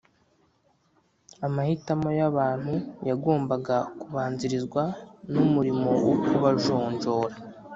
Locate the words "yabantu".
2.19-2.73